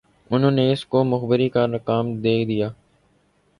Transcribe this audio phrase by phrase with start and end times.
[0.31, 2.69] انہوں نے اس کو مخبری کا کام دے دیا